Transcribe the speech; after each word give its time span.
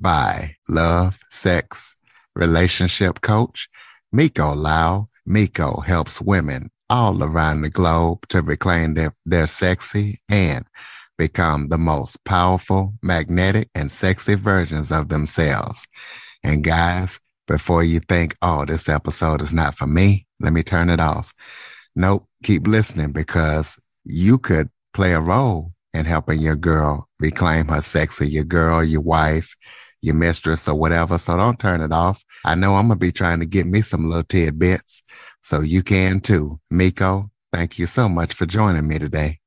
by 0.00 0.56
love, 0.68 1.18
sex, 1.30 1.96
relationship 2.34 3.20
coach, 3.20 3.68
Miko 4.12 4.54
Lau. 4.54 5.08
Miko 5.26 5.80
helps 5.80 6.20
women 6.20 6.70
all 6.88 7.22
around 7.22 7.60
the 7.60 7.70
globe 7.70 8.26
to 8.28 8.40
reclaim 8.40 8.94
their, 8.94 9.14
their 9.26 9.46
sexy 9.46 10.18
and 10.28 10.64
become 11.18 11.68
the 11.68 11.76
most 11.78 12.24
powerful, 12.24 12.94
magnetic, 13.02 13.68
and 13.74 13.90
sexy 13.90 14.34
versions 14.34 14.90
of 14.90 15.08
themselves. 15.08 15.86
And 16.42 16.64
guys, 16.64 17.20
before 17.46 17.82
you 17.82 18.00
think, 18.00 18.36
oh, 18.40 18.64
this 18.64 18.88
episode 18.88 19.42
is 19.42 19.52
not 19.52 19.74
for 19.74 19.86
me, 19.86 20.26
let 20.40 20.52
me 20.52 20.62
turn 20.62 20.88
it 20.88 21.00
off. 21.00 21.34
Nope, 21.96 22.26
keep 22.42 22.66
listening 22.66 23.12
because 23.12 23.78
you 24.04 24.38
could 24.38 24.70
play 24.94 25.12
a 25.12 25.20
role 25.20 25.72
in 25.92 26.04
helping 26.04 26.40
your 26.40 26.56
girl 26.56 27.08
reclaim 27.18 27.66
her 27.66 27.82
sexy, 27.82 28.28
your 28.28 28.44
girl, 28.44 28.84
your 28.84 29.00
wife, 29.00 29.56
your 30.00 30.14
mistress 30.14 30.68
or 30.68 30.74
whatever. 30.74 31.18
So 31.18 31.36
don't 31.36 31.58
turn 31.58 31.80
it 31.80 31.92
off. 31.92 32.24
I 32.44 32.54
know 32.54 32.74
I'm 32.74 32.88
going 32.88 32.98
to 32.98 33.06
be 33.06 33.12
trying 33.12 33.40
to 33.40 33.46
get 33.46 33.66
me 33.66 33.82
some 33.82 34.08
little 34.08 34.24
tidbits. 34.24 35.02
So 35.42 35.60
you 35.60 35.82
can 35.82 36.20
too. 36.20 36.60
Miko, 36.70 37.30
thank 37.52 37.78
you 37.78 37.86
so 37.86 38.08
much 38.08 38.34
for 38.34 38.46
joining 38.46 38.86
me 38.86 38.98
today. 38.98 39.40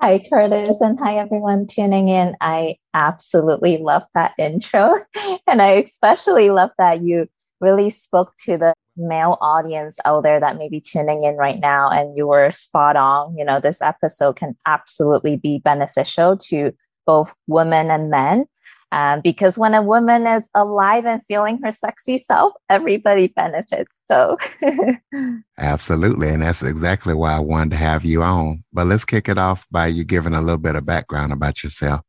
Hi, 0.00 0.20
Curtis, 0.30 0.80
and 0.80 0.96
hi, 1.00 1.16
everyone 1.16 1.66
tuning 1.66 2.08
in. 2.08 2.36
I 2.40 2.76
absolutely 2.94 3.78
love 3.78 4.04
that 4.14 4.32
intro. 4.38 4.94
And 5.48 5.62
I 5.62 5.70
especially 5.70 6.50
love 6.50 6.70
that 6.78 7.02
you 7.02 7.26
really 7.60 7.90
spoke 7.90 8.34
to 8.44 8.58
the 8.58 8.74
male 8.96 9.38
audience 9.40 9.98
out 10.04 10.22
there 10.22 10.40
that 10.40 10.58
may 10.58 10.68
be 10.68 10.80
tuning 10.80 11.24
in 11.24 11.36
right 11.36 11.58
now. 11.58 11.90
And 11.90 12.16
you 12.16 12.26
were 12.26 12.50
spot 12.50 12.96
on. 12.96 13.36
You 13.36 13.44
know, 13.44 13.60
this 13.60 13.80
episode 13.80 14.36
can 14.36 14.56
absolutely 14.66 15.36
be 15.36 15.58
beneficial 15.58 16.36
to 16.48 16.72
both 17.06 17.32
women 17.46 17.90
and 17.90 18.10
men. 18.10 18.46
Um, 18.90 19.20
because 19.22 19.58
when 19.58 19.74
a 19.74 19.82
woman 19.82 20.26
is 20.26 20.44
alive 20.54 21.04
and 21.04 21.20
feeling 21.28 21.60
her 21.62 21.70
sexy 21.72 22.16
self, 22.16 22.54
everybody 22.70 23.28
benefits. 23.28 23.94
So, 24.10 24.38
absolutely. 25.58 26.30
And 26.30 26.42
that's 26.42 26.62
exactly 26.62 27.12
why 27.12 27.34
I 27.34 27.40
wanted 27.40 27.72
to 27.72 27.76
have 27.76 28.04
you 28.04 28.22
on. 28.22 28.64
But 28.72 28.86
let's 28.86 29.04
kick 29.04 29.28
it 29.28 29.36
off 29.36 29.66
by 29.70 29.88
you 29.88 30.04
giving 30.04 30.32
a 30.32 30.40
little 30.40 30.58
bit 30.58 30.74
of 30.74 30.86
background 30.86 31.32
about 31.32 31.62
yourself. 31.62 32.00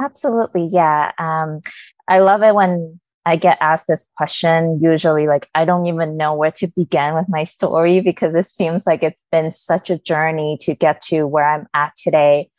Absolutely. 0.00 0.68
Yeah. 0.70 1.12
Um, 1.18 1.62
I 2.06 2.18
love 2.20 2.42
it 2.42 2.54
when 2.54 3.00
I 3.24 3.36
get 3.36 3.58
asked 3.60 3.86
this 3.88 4.04
question. 4.16 4.80
Usually, 4.82 5.26
like, 5.26 5.48
I 5.54 5.64
don't 5.64 5.86
even 5.86 6.16
know 6.16 6.34
where 6.34 6.52
to 6.52 6.68
begin 6.68 7.14
with 7.14 7.28
my 7.28 7.44
story 7.44 8.00
because 8.00 8.34
it 8.34 8.46
seems 8.46 8.86
like 8.86 9.02
it's 9.02 9.24
been 9.32 9.50
such 9.50 9.90
a 9.90 9.98
journey 9.98 10.56
to 10.60 10.74
get 10.74 11.02
to 11.02 11.26
where 11.26 11.44
I'm 11.44 11.66
at 11.74 11.94
today. 11.96 12.50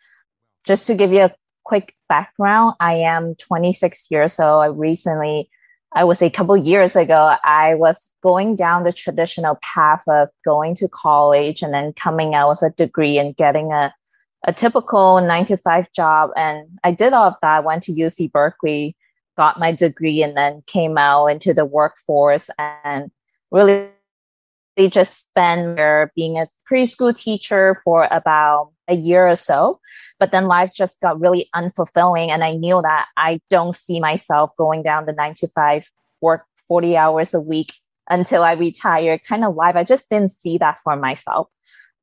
Just 0.66 0.86
to 0.88 0.96
give 0.96 1.12
you 1.12 1.22
a 1.22 1.34
quick 1.70 1.94
background, 2.10 2.74
I 2.80 2.96
am 2.96 3.36
26 3.36 4.08
years 4.10 4.40
old. 4.40 4.64
I 4.64 4.66
recently, 4.66 5.52
I 5.94 6.04
was 6.04 6.20
a 6.20 6.32
couple 6.32 6.58
years 6.58 6.96
ago, 6.96 7.36
I 7.44 7.76
was 7.76 8.12
going 8.24 8.56
down 8.56 8.86
the 8.86 8.92
traditional 8.92 9.60
path 9.62 10.04
of 10.08 10.30
going 10.44 10.74
to 10.76 10.88
college 10.88 11.62
and 11.62 11.72
then 11.72 11.94
coming 11.94 12.34
out 12.34 12.50
with 12.50 12.64
a 12.64 12.72
degree 12.72 13.20
and 13.20 13.36
getting 13.36 13.72
a, 13.72 13.94
a 14.48 14.52
typical 14.52 15.22
nine 15.22 15.46
to 15.46 15.58
five 15.58 15.92
job. 15.94 16.32
And 16.36 16.68
I 16.84 16.92
did 16.92 17.14
all 17.14 17.26
of 17.26 17.36
that. 17.44 17.64
Went 17.64 17.84
to 17.84 17.94
UC 17.94 18.32
Berkeley, 18.32 18.98
got 19.38 19.60
my 19.60 19.72
degree, 19.72 20.24
and 20.24 20.36
then 20.36 20.64
came 20.66 20.98
out 20.98 21.28
into 21.28 21.54
the 21.54 21.66
workforce 21.66 22.50
and 22.84 23.12
really 23.52 23.90
just 24.90 25.20
spent 25.20 25.78
being 26.16 26.40
a 26.40 26.48
preschool 26.68 27.16
teacher 27.16 27.76
for 27.84 28.08
about 28.10 28.72
a 28.88 28.96
year 28.96 29.28
or 29.28 29.36
so. 29.36 29.80
But 30.20 30.32
then 30.32 30.48
life 30.48 30.72
just 30.74 31.02
got 31.02 31.20
really 31.20 31.50
unfulfilling. 31.56 32.30
And 32.30 32.44
I 32.44 32.54
knew 32.54 32.82
that 32.82 33.08
I 33.18 33.40
don't 33.50 33.76
see 33.76 34.00
myself 34.00 34.52
going 34.58 34.84
down 34.84 35.06
the 35.06 35.14
nine 35.14 35.34
to 35.36 35.48
five, 35.48 35.90
work 36.22 36.46
40 36.68 36.98
hours 36.98 37.34
a 37.34 37.42
week 37.42 37.74
until 38.10 38.44
I 38.44 38.54
retire 38.54 39.18
kind 39.20 39.46
of 39.46 39.56
life. 39.56 39.76
I 39.76 39.84
just 39.84 40.10
didn't 40.10 40.32
see 40.32 40.58
that 40.58 40.78
for 40.80 40.96
myself. 40.96 41.48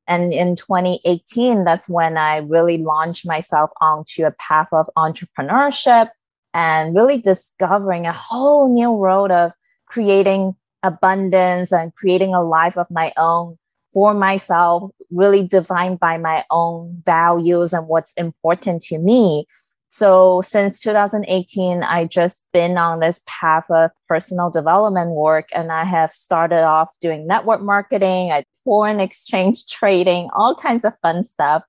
And 0.07 0.33
in 0.33 0.55
2018, 0.55 1.65
that's 1.65 1.89
when 1.89 2.17
I 2.17 2.37
really 2.37 2.77
launched 2.77 3.25
myself 3.27 3.71
onto 3.81 4.25
a 4.25 4.31
path 4.31 4.69
of 4.71 4.89
entrepreneurship 4.97 6.09
and 6.53 6.95
really 6.95 7.21
discovering 7.21 8.07
a 8.07 8.13
whole 8.13 8.73
new 8.73 8.95
road 8.95 9.31
of 9.31 9.51
creating 9.85 10.55
abundance 10.81 11.73
and 11.73 11.93
creating 11.95 12.33
a 12.33 12.41
life 12.41 12.77
of 12.77 12.89
my 12.89 13.11
own 13.17 13.57
for 13.93 14.13
myself, 14.13 14.91
really 15.11 15.47
defined 15.47 15.99
by 15.99 16.17
my 16.17 16.45
own 16.51 17.01
values 17.05 17.73
and 17.73 17.87
what's 17.87 18.13
important 18.13 18.81
to 18.83 18.99
me. 18.99 19.45
So 19.89 20.41
since 20.41 20.79
2018, 20.79 21.81
I 21.83 22.05
just 22.05 22.47
been 22.51 22.77
on 22.77 22.99
this 22.99 23.21
path 23.25 23.65
of 23.69 23.91
personal 24.07 24.49
development 24.49 25.11
work 25.11 25.47
and 25.53 25.71
I 25.71 25.85
have 25.85 26.11
started 26.11 26.63
off 26.63 26.89
doing 26.99 27.25
network 27.25 27.61
marketing, 27.61 28.31
I 28.31 28.43
foreign 28.65 28.99
exchange 29.07 29.67
trading, 29.67 30.29
all 30.35 30.55
kinds 30.55 30.83
of 30.83 30.93
fun 31.01 31.23
stuff. 31.23 31.63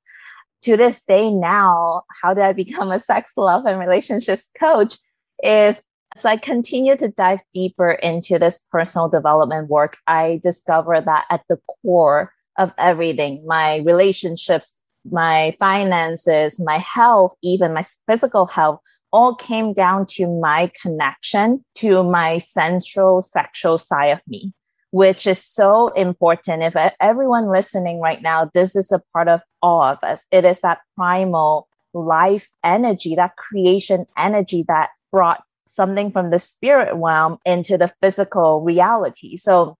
To 0.63 0.77
this 0.77 1.05
day 1.05 1.31
now, 1.31 2.03
how 2.21 2.35
did 2.35 2.43
I 2.43 2.53
become 2.53 2.91
a 2.91 2.99
sex, 2.99 3.33
love, 3.37 3.65
and 3.65 3.79
relationships 3.79 4.51
coach 4.59 4.97
is 5.43 5.81
so 6.19 6.29
I 6.29 6.37
continue 6.37 6.97
to 6.97 7.09
dive 7.09 7.41
deeper 7.53 7.93
into 7.93 8.39
this 8.39 8.65
personal 8.73 9.09
development 9.09 9.69
work. 9.69 9.97
I 10.07 10.41
discover 10.43 11.01
that 11.01 11.27
at 11.31 11.43
the 11.49 11.59
core 11.83 12.33
of 12.59 12.75
everything, 12.77 13.45
my 13.47 13.79
relationships, 13.79 14.81
my 15.09 15.53
finances, 15.61 16.61
my 16.61 16.79
health, 16.79 17.35
even 17.43 17.73
my 17.73 17.83
physical 18.09 18.47
health, 18.47 18.81
all 19.13 19.35
came 19.35 19.73
down 19.73 20.05
to 20.07 20.27
my 20.41 20.71
connection 20.83 21.65
to 21.77 22.03
my 22.03 22.39
central 22.39 23.23
sexual 23.23 23.79
side 23.79 24.09
of 24.09 24.21
me, 24.27 24.53
which 24.91 25.27
is 25.27 25.43
so 25.43 25.89
important. 25.89 26.63
If 26.63 26.77
everyone 27.01 27.51
listening 27.51 28.01
right 28.01 28.21
now, 28.21 28.51
this 28.53 28.75
is 28.75 28.91
a 28.91 29.01
part 29.13 29.29
of 29.29 29.41
all 29.63 29.83
of 29.83 29.99
us. 30.03 30.27
It 30.33 30.45
is 30.45 30.61
that 30.63 30.81
primal 30.97 31.69
life 31.95 32.51
energy, 32.65 33.15
that 33.15 33.37
creation 33.37 34.05
energy 34.17 34.65
that 34.69 34.91
brought 35.11 35.43
something 35.71 36.11
from 36.11 36.31
the 36.31 36.39
spirit 36.39 36.95
realm 36.95 37.39
into 37.45 37.79
the 37.79 37.93
physical 38.01 38.61
reality. 38.63 39.37
So, 39.37 39.77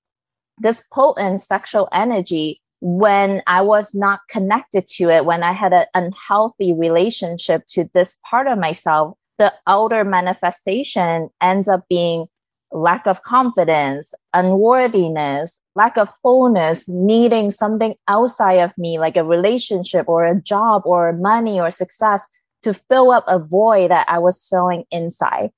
this 0.59 0.83
potent 0.93 1.41
sexual 1.41 1.89
energy, 1.93 2.61
when 2.81 3.43
I 3.47 3.63
was 3.63 3.95
not 3.95 4.21
connected 4.29 4.89
to 4.97 5.11
it, 5.11 5.25
when 5.25 5.43
I 5.43 5.53
had 5.53 5.73
an 5.73 5.87
unhealthy 5.95 6.73
relationship 6.73 7.65
to 7.69 7.89
this 7.95 8.19
part 8.29 8.47
of 8.49 8.59
myself, 8.59 9.17
the 9.39 9.55
outer 9.67 10.05
manifestation 10.05 11.31
ends 11.41 11.69
up 11.69 11.85
being 11.89 12.27
lack 12.71 13.07
of 13.07 13.23
confidence, 13.23 14.13
unworthiness, 14.35 15.63
lack 15.75 15.97
of 15.97 16.09
wholeness, 16.23 16.89
needing 16.89 17.51
something 17.51 17.95
outside 18.09 18.55
of 18.55 18.77
me, 18.77 18.99
like 18.99 19.17
a 19.17 19.25
relationship 19.25 20.09
or 20.09 20.27
a 20.27 20.41
job 20.41 20.83
or 20.85 21.13
money 21.13 21.61
or 21.61 21.71
success 21.71 22.27
to 22.63 22.75
fill 22.75 23.11
up 23.11 23.25
a 23.27 23.39
void 23.39 23.91
that 23.91 24.07
I 24.09 24.19
was 24.19 24.47
feeling 24.49 24.85
inside. 24.91 25.51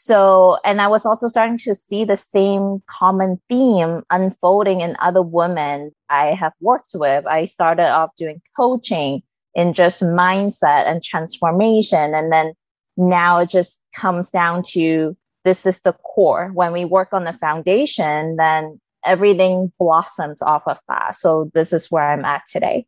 So, 0.00 0.58
and 0.64 0.80
I 0.80 0.86
was 0.86 1.04
also 1.04 1.26
starting 1.26 1.58
to 1.58 1.74
see 1.74 2.04
the 2.04 2.16
same 2.16 2.84
common 2.86 3.40
theme 3.48 4.04
unfolding 4.10 4.80
in 4.80 4.94
other 5.00 5.22
women 5.22 5.90
I 6.08 6.26
have 6.34 6.52
worked 6.60 6.92
with. 6.94 7.26
I 7.26 7.46
started 7.46 7.90
off 7.90 8.14
doing 8.16 8.40
coaching 8.56 9.24
in 9.56 9.72
just 9.72 10.00
mindset 10.00 10.86
and 10.86 11.02
transformation. 11.02 12.14
And 12.14 12.32
then 12.32 12.52
now 12.96 13.40
it 13.40 13.50
just 13.50 13.82
comes 13.92 14.30
down 14.30 14.62
to 14.68 15.16
this 15.42 15.66
is 15.66 15.80
the 15.80 15.94
core. 15.94 16.52
When 16.54 16.72
we 16.72 16.84
work 16.84 17.08
on 17.12 17.24
the 17.24 17.32
foundation, 17.32 18.36
then 18.36 18.80
everything 19.04 19.72
blossoms 19.80 20.40
off 20.42 20.62
of 20.66 20.78
that. 20.88 21.16
So 21.16 21.50
this 21.54 21.72
is 21.72 21.90
where 21.90 22.08
I'm 22.08 22.24
at 22.24 22.42
today. 22.46 22.86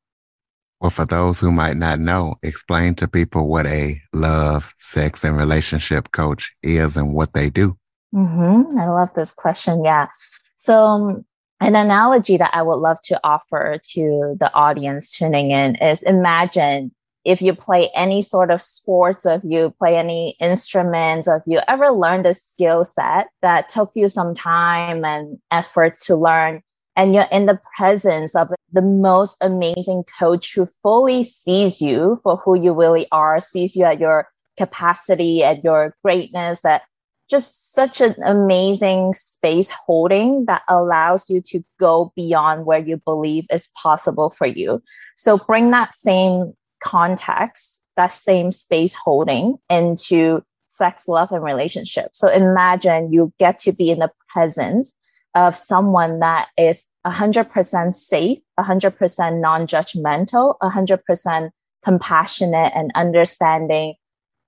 Well, 0.81 0.91
for 0.91 1.05
those 1.05 1.41
who 1.41 1.53
might 1.53 1.77
not 1.77 1.99
know, 1.99 2.37
explain 2.43 2.95
to 2.97 3.09
people 3.09 3.49
what 3.49 3.67
a 3.67 4.01
love, 4.15 4.75
sex, 4.79 5.25
and 5.25 5.37
relationship 5.37 6.13
coach 6.13 6.53
is 6.63 6.97
and 6.97 7.13
what 7.13 7.35
they 7.35 7.51
do. 7.51 7.77
Mm-hmm. 8.15 8.79
I 8.79 8.89
love 8.89 9.13
this 9.15 9.33
question. 9.33 9.85
Yeah. 9.85 10.09
So, 10.57 10.85
um, 10.85 11.25
an 11.61 11.77
analogy 11.77 12.39
that 12.39 12.51
I 12.55 12.63
would 12.63 12.77
love 12.77 12.99
to 13.05 13.21
offer 13.23 13.79
to 13.93 14.37
the 14.41 14.53
audience 14.55 15.11
tuning 15.11 15.51
in 15.51 15.77
is 15.77 16.03
imagine 16.03 16.93
if 17.25 17.43
you 17.43 17.55
play 17.55 17.91
any 17.95 18.23
sort 18.23 18.51
of 18.51 18.63
sports, 18.63 19.27
or 19.27 19.35
if 19.35 19.43
you 19.45 19.75
play 19.79 19.97
any 19.97 20.37
instruments, 20.41 21.29
or 21.29 21.37
if 21.37 21.43
you 21.47 21.61
ever 21.69 21.91
learned 21.91 22.25
a 22.25 22.33
skill 22.33 22.85
set 22.85 23.29
that 23.43 23.69
took 23.69 23.93
you 23.95 24.09
some 24.09 24.35
time 24.35 25.05
and 25.05 25.39
efforts 25.51 26.07
to 26.07 26.17
learn, 26.17 26.63
and 26.97 27.15
you're 27.15 27.29
in 27.31 27.47
the 27.47 27.61
presence 27.77 28.35
of 28.35 28.49
the 28.73 28.83
most 28.83 29.37
amazing 29.41 30.05
coach 30.19 30.55
who 30.55 30.67
fully 30.83 31.25
sees 31.25 31.81
you 31.81 32.21
for 32.23 32.37
who 32.37 32.61
you 32.61 32.73
really 32.73 33.07
are, 33.13 33.41
sees 33.41 33.77
you 33.77 33.85
at 33.85 34.01
your 34.01 34.29
capacity, 34.57 35.43
at 35.43 35.65
your 35.65 35.95
greatness, 36.03 36.65
at 36.65 36.83
just 37.31 37.73
such 37.73 38.01
an 38.01 38.15
amazing 38.25 39.15
space 39.15 39.71
holding 39.87 40.45
that 40.47 40.63
allows 40.69 41.31
you 41.31 41.41
to 41.41 41.63
go 41.79 42.13
beyond 42.17 42.67
where 42.67 42.81
you 42.81 42.97
believe 43.05 43.47
is 43.53 43.71
possible 43.81 44.31
for 44.31 44.49
you. 44.49 44.83
So 45.17 45.39
bring 45.39 45.71
that 45.71 45.95
same 45.95 46.53
context, 46.83 47.85
that 47.97 48.13
same 48.13 48.51
space 48.51 48.95
holding 48.95 49.59
into 49.71 50.43
sex, 50.67 51.07
love, 51.07 51.31
and 51.31 51.43
relationship. 51.43 52.11
So 52.15 52.29
imagine 52.29 53.13
you 53.13 53.33
get 53.39 53.59
to 53.61 53.73
be 53.73 53.91
in 53.91 54.01
the 54.01 54.11
presence 54.33 54.95
of 55.35 55.55
someone 55.55 56.21
that 56.21 56.49
is 56.57 56.89
100% 57.07 57.95
safe, 57.95 58.39
100% 58.59 59.41
non 59.41 59.67
judgmental, 59.67 60.57
100% 60.63 61.51
compassionate 61.85 62.73
and 62.75 62.91
understanding 62.95 63.95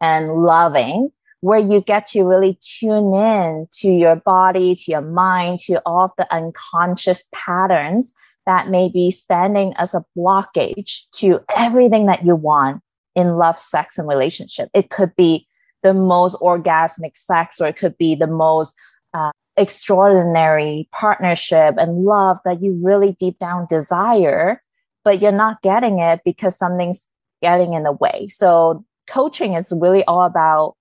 and 0.00 0.42
loving, 0.42 1.10
where 1.40 1.60
you 1.60 1.80
get 1.80 2.06
to 2.06 2.24
really 2.24 2.58
tune 2.60 3.14
in 3.14 3.66
to 3.72 3.88
your 3.88 4.16
body, 4.16 4.74
to 4.74 4.90
your 4.90 5.00
mind, 5.00 5.60
to 5.60 5.80
all 5.86 6.04
of 6.04 6.12
the 6.18 6.32
unconscious 6.34 7.28
patterns 7.32 8.12
that 8.46 8.68
may 8.68 8.88
be 8.88 9.10
standing 9.10 9.72
as 9.76 9.94
a 9.94 10.04
blockage 10.16 11.02
to 11.12 11.40
everything 11.56 12.06
that 12.06 12.24
you 12.24 12.34
want 12.34 12.82
in 13.14 13.36
love, 13.36 13.58
sex, 13.58 13.98
and 13.98 14.08
relationship. 14.08 14.68
It 14.74 14.90
could 14.90 15.14
be 15.16 15.46
the 15.82 15.94
most 15.94 16.36
orgasmic 16.40 17.16
sex, 17.16 17.60
or 17.60 17.68
it 17.68 17.76
could 17.76 17.96
be 17.98 18.14
the 18.14 18.26
most 18.26 18.74
uh, 19.14 19.30
extraordinary 19.56 20.88
partnership 20.92 21.74
and 21.78 22.04
love 22.04 22.38
that 22.44 22.62
you 22.62 22.78
really 22.82 23.12
deep 23.12 23.38
down 23.38 23.66
desire, 23.68 24.62
but 25.04 25.20
you're 25.20 25.32
not 25.32 25.62
getting 25.62 25.98
it 25.98 26.20
because 26.24 26.56
something's 26.56 27.12
getting 27.42 27.74
in 27.74 27.82
the 27.82 27.92
way. 27.92 28.28
So, 28.28 28.84
coaching 29.08 29.54
is 29.54 29.72
really 29.72 30.04
all 30.04 30.24
about 30.24 30.76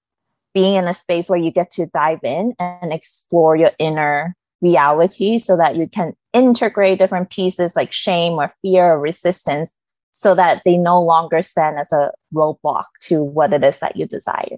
being 0.53 0.75
in 0.75 0.87
a 0.87 0.93
space 0.93 1.29
where 1.29 1.39
you 1.39 1.51
get 1.51 1.71
to 1.71 1.85
dive 1.87 2.23
in 2.23 2.53
and 2.59 2.93
explore 2.93 3.55
your 3.55 3.71
inner 3.79 4.35
reality 4.61 5.39
so 5.39 5.57
that 5.57 5.75
you 5.75 5.87
can 5.87 6.13
integrate 6.33 6.99
different 6.99 7.29
pieces 7.29 7.75
like 7.75 7.91
shame 7.91 8.33
or 8.33 8.49
fear 8.61 8.93
or 8.93 8.99
resistance 8.99 9.75
so 10.11 10.35
that 10.35 10.61
they 10.65 10.77
no 10.77 11.01
longer 11.01 11.41
stand 11.41 11.79
as 11.79 11.91
a 11.91 12.11
roadblock 12.33 12.85
to 13.01 13.23
what 13.23 13.53
it 13.53 13.63
is 13.63 13.79
that 13.79 13.95
you 13.95 14.05
desire. 14.05 14.57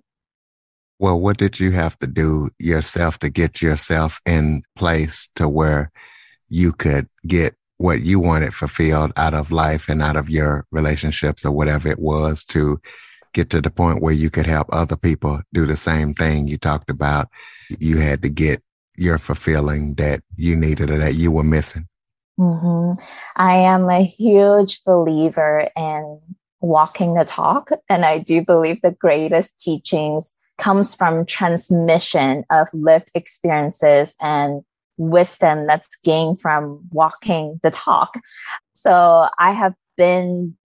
Well, 1.04 1.20
what 1.20 1.36
did 1.36 1.60
you 1.60 1.72
have 1.72 2.00
to 2.00 2.08
do 2.08 2.50
yourself 2.60 3.20
to 3.20 3.30
get 3.30 3.62
yourself 3.62 4.22
in 4.26 4.64
place 4.78 5.28
to 5.36 5.50
where 5.50 5.92
you 6.48 6.72
could 6.72 7.10
get 7.28 7.56
what 7.76 8.04
you 8.04 8.22
wanted 8.22 8.54
fulfilled 8.54 9.12
out 9.18 9.34
of 9.34 9.52
life 9.52 9.90
and 9.90 10.02
out 10.02 10.16
of 10.16 10.30
your 10.30 10.66
relationships 10.72 11.44
or 11.44 11.52
whatever 11.52 11.90
it 11.90 12.00
was 12.00 12.46
to 12.46 12.80
get 13.34 13.50
to 13.50 13.60
the 13.60 13.70
point 13.70 14.02
where 14.02 14.14
you 14.14 14.30
could 14.30 14.46
help 14.46 14.70
other 14.72 14.96
people 14.96 15.42
do 15.52 15.66
the 15.66 15.76
same 15.76 16.14
thing 16.14 16.48
you 16.48 16.58
talked 16.58 16.90
about? 16.90 17.28
You 17.80 17.98
had 17.98 18.22
to 18.22 18.30
get 18.30 18.64
your 18.96 19.18
fulfilling 19.18 19.96
that 19.96 20.22
you 20.38 20.56
needed 20.56 20.90
or 20.90 21.00
that 21.00 21.16
you 21.16 21.34
were 21.34 21.44
missing. 21.44 21.90
Mm-hmm. 22.40 22.94
I 23.36 23.58
am 23.58 23.90
a 23.90 24.06
huge 24.06 24.82
believer 24.86 25.68
in 25.76 26.22
walking 26.62 27.14
the 27.16 27.26
talk. 27.26 27.72
And 27.90 28.06
I 28.06 28.20
do 28.20 28.42
believe 28.42 28.82
the 28.82 28.92
greatest 28.92 29.60
teachings 29.60 30.38
comes 30.64 30.96
from 30.96 31.26
transmission 31.26 32.46
of 32.50 32.70
lived 32.72 33.12
experiences 33.16 34.16
and 34.22 34.62
wisdom 34.96 35.68
that's 35.68 35.90
gained 36.06 36.40
from 36.40 36.80
walking 36.92 37.60
the 37.64 37.72
talk. 37.72 38.14
So 38.74 39.28
I 39.40 39.52
have 39.52 39.74
been 39.98 40.56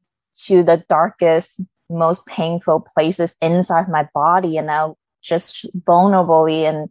to 0.45 0.63
the 0.63 0.85
darkest, 0.89 1.61
most 1.91 2.25
painful 2.27 2.87
places 2.95 3.37
inside 3.43 3.89
my 3.89 4.09
body 4.15 4.57
and 4.57 4.69
now 4.69 4.95
just 5.21 5.67
vulnerably 5.85 6.63
and 6.63 6.89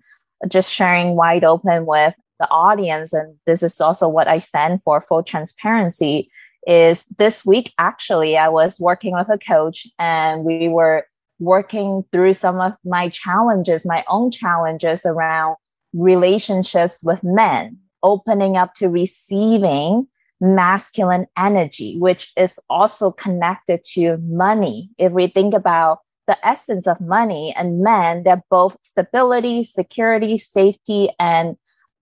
just 0.51 0.74
sharing 0.74 1.15
wide 1.15 1.45
open 1.45 1.86
with 1.86 2.13
the 2.42 2.50
audience. 2.50 3.13
And 3.13 3.36
this 3.45 3.63
is 3.63 3.80
also 3.80 4.09
what 4.09 4.27
I 4.27 4.39
stand 4.39 4.83
for, 4.83 5.00
full 5.00 5.24
transparency 5.24 6.30
is 6.68 7.06
this 7.18 7.45
week, 7.45 7.71
actually, 7.77 8.38
I 8.38 8.50
was 8.50 8.81
working 8.81 9.13
with 9.13 9.30
a 9.30 9.38
coach 9.38 9.88
and 9.98 10.44
we 10.44 10.68
were 10.68 11.06
working 11.39 12.04
through 12.12 12.34
some 12.34 12.60
of 12.60 12.74
my 12.84 13.10
challenges, 13.10 13.86
my 13.86 14.04
own 14.07 14.31
challenges 14.31 15.06
around 15.06 15.56
relationships 15.94 17.01
with 17.04 17.24
men, 17.24 17.78
opening 18.04 18.57
up 18.57 18.74
to 18.75 18.89
receiving 18.89 20.07
masculine 20.39 21.25
energy, 21.38 21.98
which 21.98 22.31
is 22.38 22.60
also 22.69 23.12
connected 23.12 23.84
to 23.84 24.18
money. 24.18 24.89
If 24.98 25.12
we 25.12 25.28
think 25.28 25.54
about 25.54 26.00
the 26.28 26.38
essence 26.48 26.86
of 26.88 27.00
money 27.01 27.54
and 27.56 27.81
men, 27.81 28.24
they're 28.24 28.44
both 28.50 28.78
stability, 28.81 29.63
security, 29.63 30.38
safety, 30.38 31.10
and 31.19 31.56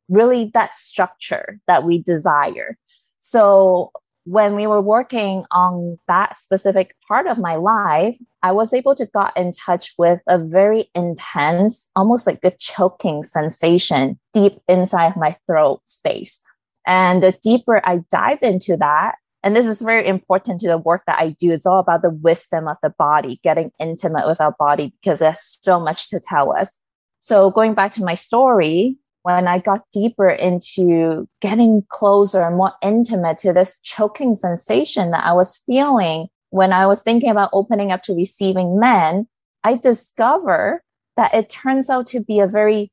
really 0.09 0.51
that 0.53 0.73
structure 0.73 1.59
that 1.67 1.83
we 1.83 2.01
desire. 2.01 2.77
So 3.19 3.91
when 4.25 4.55
we 4.55 4.65
were 4.65 4.81
working 4.81 5.45
on 5.51 5.97
that 6.07 6.35
specific 6.35 6.95
part 7.07 7.27
of 7.27 7.37
my 7.37 7.55
life, 7.55 8.17
I 8.41 8.51
was 8.51 8.73
able 8.73 8.95
to 8.95 9.05
got 9.05 9.35
in 9.37 9.51
touch 9.51 9.93
with 9.97 10.19
a 10.27 10.39
very 10.39 10.89
intense, 10.95 11.89
almost 11.95 12.25
like 12.25 12.39
a 12.43 12.51
choking 12.51 13.23
sensation 13.23 14.19
deep 14.33 14.53
inside 14.67 15.15
my 15.15 15.37
throat 15.47 15.81
space. 15.85 16.39
And 16.87 17.21
the 17.21 17.37
deeper 17.43 17.81
I 17.83 18.01
dive 18.09 18.41
into 18.41 18.77
that, 18.77 19.15
and 19.43 19.55
this 19.55 19.67
is 19.67 19.81
very 19.81 20.07
important 20.07 20.59
to 20.61 20.67
the 20.67 20.79
work 20.79 21.03
that 21.05 21.19
I 21.19 21.29
do. 21.29 21.51
It's 21.51 21.67
all 21.67 21.79
about 21.79 22.01
the 22.01 22.09
wisdom 22.09 22.67
of 22.67 22.77
the 22.81 22.89
body, 22.89 23.39
getting 23.43 23.71
intimate 23.79 24.27
with 24.27 24.41
our 24.41 24.55
body 24.57 24.93
because 25.01 25.19
there's 25.19 25.59
so 25.61 25.79
much 25.79 26.09
to 26.09 26.19
tell 26.19 26.51
us. 26.55 26.81
So 27.19 27.51
going 27.51 27.75
back 27.75 27.91
to 27.93 28.03
my 28.03 28.15
story, 28.15 28.97
when 29.25 29.47
I 29.47 29.57
got 29.57 29.81
deeper 29.91 30.29
into 30.29 31.27
getting 31.41 31.83
closer 31.89 32.41
and 32.41 32.57
more 32.57 32.73
intimate 32.83 33.39
to 33.39 33.53
this 33.53 33.79
choking 33.81 34.35
sensation 34.35 35.09
that 35.09 35.25
I 35.25 35.33
was 35.33 35.63
feeling 35.65 36.27
when 36.51 36.71
I 36.71 36.85
was 36.85 37.01
thinking 37.01 37.31
about 37.31 37.49
opening 37.51 37.91
up 37.91 38.03
to 38.03 38.13
receiving 38.13 38.79
men, 38.79 39.27
I 39.63 39.77
discovered 39.77 40.83
that 41.17 41.33
it 41.33 41.49
turns 41.49 41.89
out 41.89 42.05
to 42.07 42.23
be 42.23 42.39
a 42.39 42.45
very 42.45 42.91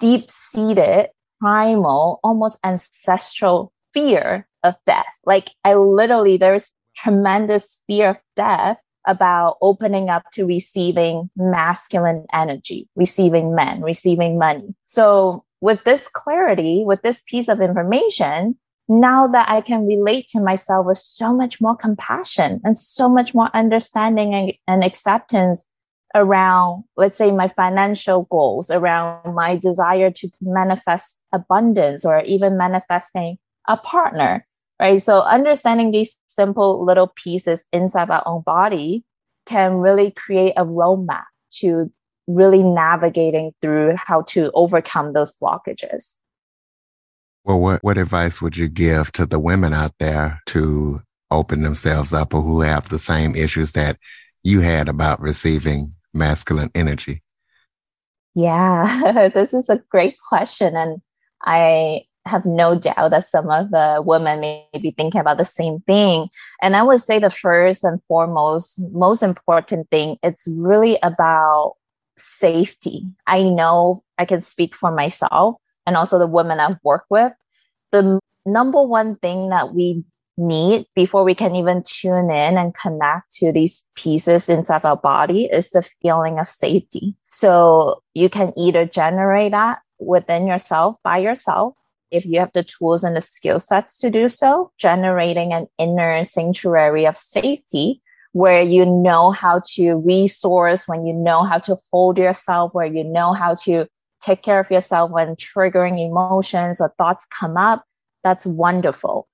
deep 0.00 0.30
seated, 0.30 1.10
primal, 1.38 2.18
almost 2.24 2.58
ancestral 2.64 3.70
fear 3.92 4.48
of 4.64 4.74
death. 4.86 5.18
Like 5.26 5.50
I 5.64 5.74
literally, 5.74 6.38
there's 6.38 6.74
tremendous 6.96 7.82
fear 7.86 8.08
of 8.08 8.16
death 8.34 8.82
about 9.06 9.58
opening 9.60 10.08
up 10.08 10.24
to 10.32 10.46
receiving 10.46 11.28
masculine 11.36 12.24
energy, 12.32 12.88
receiving 12.96 13.54
men, 13.54 13.82
receiving 13.82 14.38
money. 14.38 14.74
So 14.84 15.44
with 15.60 15.82
this 15.84 16.08
clarity, 16.08 16.84
with 16.84 17.02
this 17.02 17.22
piece 17.22 17.48
of 17.48 17.60
information, 17.60 18.56
now 18.88 19.26
that 19.26 19.48
I 19.48 19.60
can 19.60 19.86
relate 19.86 20.28
to 20.28 20.40
myself 20.40 20.86
with 20.86 20.98
so 20.98 21.34
much 21.34 21.60
more 21.60 21.76
compassion 21.76 22.60
and 22.64 22.76
so 22.76 23.08
much 23.08 23.34
more 23.34 23.50
understanding 23.54 24.34
and, 24.34 24.52
and 24.66 24.82
acceptance 24.82 25.68
around, 26.14 26.84
let's 26.96 27.18
say, 27.18 27.30
my 27.30 27.48
financial 27.48 28.22
goals, 28.30 28.70
around 28.70 29.34
my 29.34 29.56
desire 29.56 30.10
to 30.10 30.30
manifest 30.40 31.20
abundance 31.32 32.04
or 32.04 32.22
even 32.22 32.56
manifesting 32.56 33.36
a 33.66 33.76
partner, 33.76 34.46
right? 34.80 35.02
So 35.02 35.20
understanding 35.22 35.90
these 35.90 36.16
simple 36.26 36.82
little 36.84 37.12
pieces 37.14 37.66
inside 37.72 38.10
our 38.10 38.22
own 38.26 38.42
body 38.42 39.04
can 39.44 39.74
really 39.74 40.10
create 40.10 40.54
a 40.56 40.64
roadmap 40.64 41.24
to 41.50 41.92
really 42.28 42.62
navigating 42.62 43.52
through 43.60 43.96
how 43.96 44.22
to 44.22 44.52
overcome 44.54 45.14
those 45.14 45.36
blockages. 45.36 46.16
Well, 47.44 47.58
what, 47.58 47.82
what 47.82 47.98
advice 47.98 48.40
would 48.42 48.56
you 48.56 48.68
give 48.68 49.10
to 49.12 49.26
the 49.26 49.40
women 49.40 49.72
out 49.72 49.92
there 49.98 50.40
to 50.46 51.00
open 51.30 51.62
themselves 51.62 52.12
up 52.12 52.34
or 52.34 52.42
who 52.42 52.60
have 52.60 52.88
the 52.88 52.98
same 52.98 53.34
issues 53.34 53.72
that 53.72 53.98
you 54.42 54.60
had 54.60 54.88
about 54.88 55.20
receiving 55.20 55.94
masculine 56.12 56.70
energy? 56.74 57.22
Yeah, 58.34 59.30
this 59.34 59.54
is 59.54 59.68
a 59.68 59.82
great 59.90 60.16
question. 60.28 60.76
And 60.76 61.00
I 61.42 62.02
have 62.26 62.44
no 62.44 62.78
doubt 62.78 63.10
that 63.10 63.24
some 63.24 63.50
of 63.50 63.70
the 63.70 64.02
women 64.04 64.40
may 64.40 64.68
be 64.80 64.90
thinking 64.90 65.20
about 65.20 65.38
the 65.38 65.44
same 65.44 65.80
thing. 65.80 66.28
And 66.62 66.76
I 66.76 66.82
would 66.82 67.00
say 67.00 67.18
the 67.18 67.30
first 67.30 67.84
and 67.84 68.00
foremost, 68.06 68.80
most 68.92 69.22
important 69.22 69.88
thing, 69.90 70.18
it's 70.22 70.46
really 70.56 70.98
about 71.02 71.76
safety. 72.18 73.06
I 73.26 73.44
know 73.44 74.02
I 74.18 74.24
can 74.24 74.40
speak 74.40 74.74
for 74.74 74.90
myself 74.90 75.56
and 75.86 75.96
also 75.96 76.18
the 76.18 76.26
women 76.26 76.60
I've 76.60 76.78
worked 76.82 77.10
with. 77.10 77.32
The 77.92 78.20
number 78.44 78.82
one 78.82 79.16
thing 79.16 79.48
that 79.50 79.74
we 79.74 80.04
need 80.36 80.86
before 80.94 81.24
we 81.24 81.34
can 81.34 81.56
even 81.56 81.82
tune 81.82 82.30
in 82.30 82.56
and 82.56 82.74
connect 82.74 83.32
to 83.32 83.50
these 83.50 83.86
pieces 83.96 84.48
inside 84.48 84.84
our 84.84 84.96
body 84.96 85.46
is 85.46 85.70
the 85.70 85.82
feeling 86.02 86.38
of 86.38 86.48
safety. 86.48 87.16
So 87.28 88.02
you 88.14 88.28
can 88.28 88.52
either 88.56 88.84
generate 88.84 89.52
that 89.52 89.80
within 89.98 90.46
yourself 90.46 90.96
by 91.02 91.18
yourself 91.18 91.74
if 92.10 92.24
you 92.24 92.40
have 92.40 92.52
the 92.52 92.64
tools 92.64 93.04
and 93.04 93.16
the 93.16 93.20
skill 93.20 93.60
sets 93.60 93.98
to 93.98 94.10
do 94.10 94.28
so, 94.28 94.72
generating 94.78 95.52
an 95.52 95.66
inner 95.78 96.24
sanctuary 96.24 97.06
of 97.06 97.16
safety 97.16 98.00
where 98.32 98.62
you 98.62 98.84
know 98.84 99.30
how 99.30 99.62
to 99.74 99.96
resource, 99.96 100.86
when 100.86 101.06
you 101.06 101.12
know 101.12 101.44
how 101.44 101.58
to 101.58 101.76
hold 101.92 102.18
yourself, 102.18 102.74
where 102.74 102.86
you 102.86 103.04
know 103.04 103.32
how 103.32 103.54
to 103.54 103.86
take 104.20 104.42
care 104.42 104.60
of 104.60 104.70
yourself 104.70 105.10
when 105.10 105.36
triggering 105.36 106.04
emotions 106.04 106.80
or 106.80 106.92
thoughts 106.98 107.26
come 107.26 107.56
up, 107.56 107.84
that's 108.24 108.46
wonderful. 108.46 109.28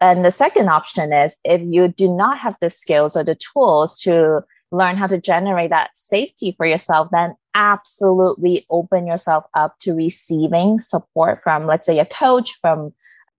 And 0.00 0.24
the 0.24 0.30
second 0.30 0.68
option 0.68 1.12
is 1.12 1.38
if 1.44 1.62
you 1.62 1.88
do 1.88 2.14
not 2.14 2.38
have 2.38 2.56
the 2.60 2.70
skills 2.70 3.16
or 3.16 3.24
the 3.24 3.36
tools 3.36 3.98
to 4.00 4.42
learn 4.72 4.96
how 4.96 5.06
to 5.06 5.18
generate 5.18 5.70
that 5.70 5.90
safety 5.94 6.52
for 6.56 6.66
yourself, 6.66 7.08
then 7.12 7.34
absolutely 7.54 8.66
open 8.70 9.06
yourself 9.06 9.44
up 9.54 9.78
to 9.80 9.94
receiving 9.94 10.78
support 10.78 11.42
from, 11.42 11.66
let's 11.66 11.86
say, 11.86 11.98
a 11.98 12.06
coach, 12.06 12.52
from 12.60 12.92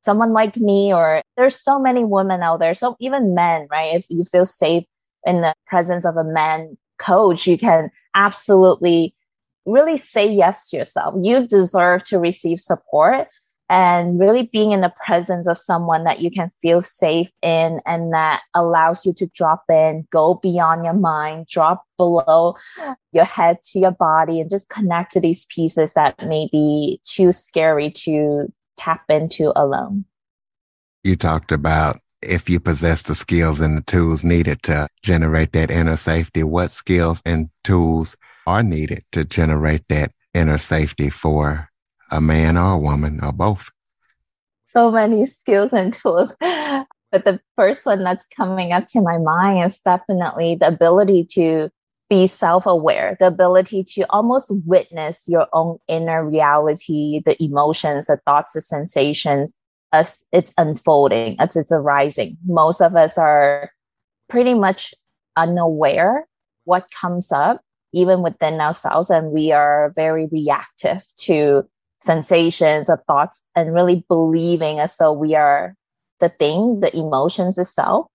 someone 0.04 0.34
like 0.34 0.58
me, 0.58 0.94
or 0.94 1.22
there's 1.38 1.62
so 1.62 1.80
many 1.80 2.04
women 2.04 2.44
out 2.44 2.60
there. 2.60 2.74
So 2.74 2.96
even 3.00 3.34
men, 3.34 3.68
right? 3.72 3.96
If 3.96 4.06
you 4.10 4.24
feel 4.24 4.46
safe 4.46 4.84
in 5.26 5.42
the 5.42 5.54
presence 5.66 6.06
of 6.06 6.18
a 6.18 6.24
man 6.24 6.78
coach, 7.00 7.48
you 7.48 7.58
can 7.58 7.90
absolutely 8.16 9.16
really 9.66 9.98
say 9.98 10.30
yes 10.30 10.70
to 10.70 10.78
yourself. 10.78 11.16
You 11.22 11.48
deserve 11.48 12.04
to 12.06 12.20
receive 12.20 12.60
support 12.60 13.28
and 13.70 14.20
really 14.20 14.44
being 14.52 14.72
in 14.72 14.82
the 14.82 14.94
presence 15.06 15.48
of 15.48 15.58
someone 15.58 16.04
that 16.04 16.20
you 16.20 16.30
can 16.30 16.50
feel 16.62 16.82
safe 16.82 17.32
in 17.42 17.80
and 17.86 18.14
that 18.14 18.42
allows 18.54 19.06
you 19.06 19.14
to 19.14 19.26
drop 19.28 19.64
in, 19.70 20.06
go 20.12 20.36
beyond 20.36 20.84
your 20.84 20.94
mind, 20.94 21.48
drop 21.48 21.84
below 21.98 22.56
your 23.14 23.24
head 23.24 23.58
to 23.64 23.80
your 23.80 23.92
body, 23.92 24.42
and 24.42 24.50
just 24.50 24.70
connect 24.70 25.14
to 25.14 25.22
these 25.22 25.46
pieces 25.46 25.94
that 25.94 26.28
may 26.28 26.50
be 26.52 27.00
too 27.04 27.32
scary 27.32 27.90
to 27.90 28.52
tap 28.84 29.04
into 29.10 29.54
alone. 29.56 30.06
You 31.04 31.16
talked 31.16 31.52
about 31.52 32.00
if 32.22 32.50
you 32.50 32.60
possess 32.60 33.02
the 33.04 33.16
skills 33.16 33.60
and 33.60 33.78
the 33.78 33.82
tools 33.82 34.24
needed 34.24 34.64
to 34.64 34.88
generate 35.02 35.52
that 35.54 35.72
inner 35.72 35.96
safety, 35.96 36.44
what 36.44 36.72
skills 36.72 37.22
and 37.26 37.50
tools 37.64 38.16
are 38.46 38.64
needed 38.64 39.04
to 39.12 39.24
generate 39.24 39.88
that 39.90 40.12
inner 40.34 40.58
safety 40.58 41.10
for 41.10 41.70
a 42.12 42.20
man 42.20 42.58
or 42.58 42.74
a 42.74 42.78
woman 42.78 43.20
or 43.24 43.32
both? 43.32 43.70
So 44.66 44.92
many 44.92 45.26
skills 45.26 45.74
and 45.74 45.94
tools. 45.94 46.34
But 46.40 47.26
the 47.26 47.40
first 47.56 47.86
one 47.86 48.04
that's 48.04 48.26
coming 48.36 48.72
up 48.72 48.88
to 48.88 49.02
my 49.02 49.20
mind 49.20 49.66
is 49.66 49.80
definitely 49.80 50.56
the 50.56 50.70
ability 50.70 51.28
to 51.34 51.70
be 52.10 52.28
self 52.28 52.66
aware, 52.66 53.16
the 53.20 53.28
ability 53.28 53.84
to 53.96 54.04
almost 54.10 54.52
witness 54.66 55.24
your 55.28 55.48
own 55.54 55.78
inner 55.88 56.28
reality, 56.28 57.22
the 57.26 57.42
emotions, 57.42 58.08
the 58.08 58.18
thoughts, 58.26 58.54
the 58.54 58.62
sensations 58.62 59.54
as 59.92 60.24
it's 60.32 60.54
unfolding, 60.58 61.40
as 61.40 61.56
it's 61.56 61.72
arising. 61.72 62.38
Most 62.46 62.82
of 62.82 62.96
us 62.96 63.18
are 63.18 63.72
pretty 64.28 64.54
much 64.54 64.94
unaware 65.38 66.28
what 66.66 66.88
comes 66.92 67.32
up 67.32 67.62
even 67.94 68.22
within 68.22 68.60
ourselves 68.60 69.10
and 69.10 69.32
we 69.32 69.52
are 69.52 69.94
very 69.96 70.28
reactive 70.32 71.04
to 71.16 71.64
sensations 72.02 72.90
or 72.90 73.04
thoughts 73.08 73.44
and 73.56 73.74
really 73.74 74.04
believing 74.10 74.80
as 74.80 74.98
though 74.98 75.14
we 75.14 75.36
are 75.36 75.76
the 76.20 76.30
thing, 76.30 76.80
the 76.80 76.96
emotions 76.98 77.58
itself, 77.58 78.08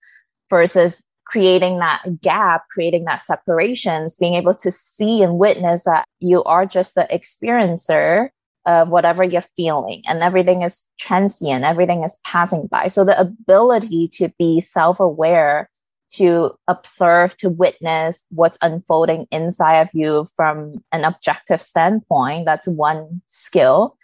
versus 0.49 1.03
creating 1.29 1.77
that 1.77 2.01
gap, 2.21 2.67
creating 2.69 3.05
that 3.05 3.21
separations, 3.21 4.15
being 4.15 4.33
able 4.33 4.55
to 4.55 4.71
see 4.71 5.21
and 5.21 5.37
witness 5.37 5.83
that 5.83 6.05
you 6.19 6.43
are 6.45 6.65
just 6.65 6.95
the 6.95 7.07
experiencer 7.11 8.29
of 8.65 8.89
whatever 8.89 9.23
you're 9.23 9.41
feeling 9.55 10.01
and 10.07 10.23
everything 10.23 10.63
is 10.63 10.87
transient, 10.97 11.63
everything 11.63 12.03
is 12.03 12.19
passing 12.25 12.67
by. 12.67 12.87
So 12.87 13.05
the 13.05 13.19
ability 13.19 14.07
to 14.13 14.29
be 14.39 14.59
self 14.59 14.99
aware 14.99 15.69
to 16.13 16.57
observe, 16.67 17.37
to 17.37 17.49
witness 17.49 18.25
what's 18.31 18.57
unfolding 18.63 19.27
inside 19.31 19.81
of 19.81 19.89
you 19.93 20.27
from 20.35 20.83
an 20.91 21.05
objective 21.05 21.61
standpoint. 21.61 22.45
That's 22.45 22.67
one 22.67 23.21
skill. 23.27 23.95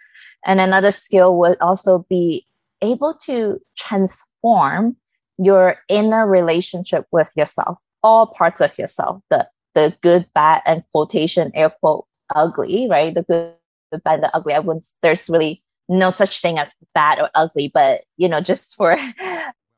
And 0.44 0.60
another 0.60 0.92
skill 0.92 1.36
would 1.38 1.56
also 1.60 2.06
be 2.08 2.46
able 2.82 3.14
to 3.24 3.60
transform 3.76 4.96
your 5.38 5.76
inner 5.88 6.26
relationship 6.26 7.06
with 7.10 7.30
yourself, 7.36 7.78
all 8.02 8.26
parts 8.26 8.60
of 8.60 8.76
yourself, 8.78 9.20
the, 9.30 9.48
the 9.74 9.94
good, 10.02 10.26
bad, 10.34 10.62
and 10.66 10.84
quotation, 10.92 11.50
air 11.54 11.70
quote, 11.70 12.06
ugly, 12.34 12.88
right? 12.88 13.14
The 13.14 13.22
good, 13.22 13.54
the 13.92 13.98
bad, 13.98 14.22
the 14.22 14.34
ugly. 14.34 14.54
I 14.54 14.60
wouldn't, 14.60 14.84
there's 15.02 15.28
really 15.28 15.62
no 15.88 16.10
such 16.10 16.40
thing 16.40 16.58
as 16.58 16.74
bad 16.94 17.18
or 17.18 17.30
ugly, 17.34 17.70
but 17.72 18.02
you 18.16 18.28
know, 18.28 18.40
just 18.50 18.74
for 18.74 18.96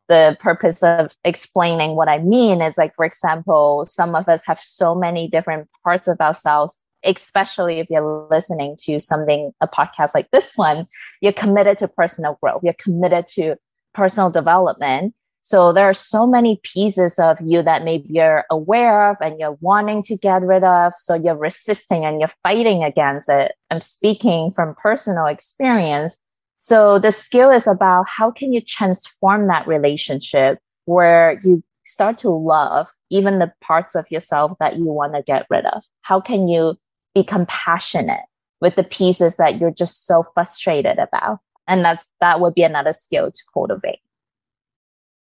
the 0.09 0.37
purpose 0.41 0.83
of 0.83 1.15
explaining 1.25 1.95
what 1.95 2.09
I 2.09 2.19
mean 2.19 2.63
is 2.63 2.79
like, 2.79 2.95
for 2.95 3.05
example, 3.05 3.85
some 3.87 4.15
of 4.15 4.29
us 4.29 4.45
have 4.47 4.59
so 4.63 4.95
many 4.95 5.29
different 5.29 5.69
parts 5.85 6.09
of 6.09 6.21
ourselves, 6.21 6.83
especially 7.05 7.79
if 7.79 7.89
you're 7.91 8.27
listening 8.31 8.77
to 8.85 8.99
something, 8.99 9.53
a 9.61 9.69
podcast 9.69 10.15
like 10.15 10.31
this 10.31 10.55
one, 10.57 10.87
you're 11.21 11.33
committed 11.33 11.79
to 11.79 11.89
personal 11.89 12.39
growth, 12.43 12.63
you're 12.65 12.73
committed 12.75 13.29
to 13.29 13.57
personal 13.93 14.31
development. 14.31 15.15
So 15.49 15.73
there 15.73 15.89
are 15.89 15.95
so 15.95 16.27
many 16.27 16.61
pieces 16.63 17.19
of 17.19 17.39
you 17.41 17.63
that 17.63 17.83
maybe 17.83 18.07
you're 18.11 18.45
aware 18.51 19.11
of 19.11 19.17
and 19.23 19.39
you're 19.41 19.57
wanting 19.61 20.03
to 20.05 20.17
get 20.17 20.43
rid 20.43 20.63
of. 20.63 20.93
So 20.97 21.15
you're 21.15 21.37
resisting 21.37 22.05
and 22.05 22.21
you're 22.21 22.37
fighting 22.43 22.85
against 22.85 23.31
it. 23.31 23.53
I'm 23.71 23.81
speaking 23.81 24.51
from 24.51 24.75
personal 24.75 25.27
experience 25.27 26.19
so 26.59 26.99
the 26.99 27.13
skill 27.13 27.51
is 27.51 27.67
about 27.67 28.09
how 28.09 28.33
can 28.33 28.53
you 28.53 28.61
transform 28.61 29.47
that 29.47 29.67
relationship 29.67 30.59
where 30.87 31.41
you 31.45 31.63
start 31.85 32.19
to 32.19 32.31
love 32.31 32.89
even 33.11 33.39
the 33.39 33.53
parts 33.61 33.95
of 33.95 34.05
yourself 34.11 34.53
that 34.59 34.77
you 34.77 34.85
want 34.85 35.15
to 35.15 35.23
get 35.23 35.47
rid 35.49 35.65
of? 35.67 35.83
How 36.03 36.21
can 36.21 36.49
you 36.49 36.77
be 37.15 37.23
compassionate 37.23 38.25
with 38.61 38.75
the 38.75 38.83
pieces 38.83 39.37
that 39.37 39.61
you're 39.61 39.71
just 39.71 40.05
so 40.05 40.25
frustrated 40.35 40.99
about? 40.99 41.39
And 41.69 41.85
that's 41.85 42.07
that 42.21 42.41
would 42.41 42.55
be 42.55 42.65
another 42.65 42.93
skill 42.93 43.31
to 43.31 43.43
cultivate. 43.55 44.01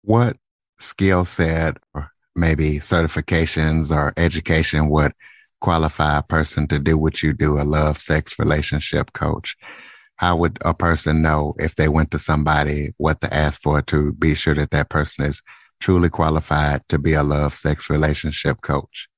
What 0.06 0.38
skill 0.80 1.26
set 1.26 1.78
or 1.94 2.12
maybe 2.36 2.78
certifications 2.78 3.96
or 3.96 4.14
education 4.18 4.90
would 4.90 5.14
qualify 5.62 6.20
a 6.20 6.24
person 6.24 6.68
to 6.68 6.80
do 6.80 6.98
what 6.98 7.24
you 7.24 7.34
do, 7.34 7.60
a 7.60 7.64
love 7.64 7.98
sex 8.00 8.40
relationship 8.40 9.14
coach? 9.14 9.56
how 10.18 10.36
would 10.38 10.58
a 10.64 10.74
person 10.74 11.22
know 11.22 11.54
if 11.60 11.76
they 11.76 11.88
went 11.88 12.12
to 12.12 12.20
somebody 12.20 12.94
what 12.98 13.20
to 13.22 13.34
ask 13.34 13.62
for 13.62 13.82
to 13.82 14.14
be 14.14 14.34
sure 14.34 14.56
that 14.56 14.72
that 14.72 14.90
person 14.90 15.26
is 15.26 15.42
truly 15.80 16.10
qualified 16.10 16.82
to 16.88 16.98
be 16.98 17.14
a 17.14 17.24
love 17.24 17.54
sex 17.54 17.90
relationship 17.90 18.62
coach? 18.62 19.10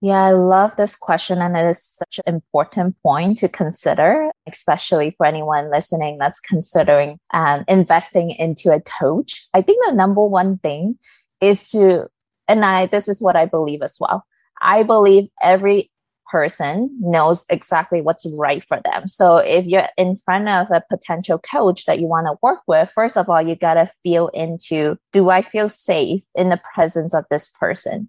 Yeah, 0.00 0.22
I 0.22 0.30
love 0.30 0.76
this 0.76 0.94
question. 0.94 1.38
And 1.38 1.56
it 1.56 1.66
is 1.66 1.82
such 1.82 2.20
an 2.24 2.34
important 2.34 2.96
point 3.02 3.36
to 3.38 3.48
consider, 3.48 4.30
especially 4.48 5.14
for 5.16 5.26
anyone 5.26 5.70
listening 5.70 6.18
that's 6.18 6.38
considering 6.38 7.18
um, 7.34 7.64
investing 7.66 8.30
into 8.30 8.72
a 8.72 8.80
coach. 8.80 9.48
I 9.54 9.62
think 9.62 9.84
the 9.84 9.94
number 9.94 10.24
one 10.24 10.58
thing 10.58 10.98
is 11.40 11.70
to, 11.70 12.06
and 12.46 12.64
I, 12.64 12.86
this 12.86 13.08
is 13.08 13.20
what 13.20 13.34
I 13.34 13.46
believe 13.46 13.82
as 13.82 13.96
well. 13.98 14.24
I 14.60 14.84
believe 14.84 15.28
every 15.42 15.90
person 16.30 16.96
knows 17.00 17.44
exactly 17.48 18.00
what's 18.00 18.26
right 18.36 18.62
for 18.62 18.80
them. 18.84 19.08
So 19.08 19.38
if 19.38 19.66
you're 19.66 19.88
in 19.96 20.14
front 20.16 20.48
of 20.48 20.68
a 20.70 20.82
potential 20.88 21.38
coach 21.38 21.86
that 21.86 21.98
you 21.98 22.06
want 22.06 22.26
to 22.26 22.38
work 22.40 22.60
with, 22.68 22.90
first 22.90 23.16
of 23.16 23.28
all, 23.28 23.42
you 23.42 23.56
got 23.56 23.74
to 23.74 23.88
feel 24.04 24.28
into 24.28 24.96
do 25.12 25.30
I 25.30 25.42
feel 25.42 25.68
safe 25.68 26.22
in 26.36 26.50
the 26.50 26.60
presence 26.74 27.14
of 27.14 27.24
this 27.30 27.48
person? 27.48 28.08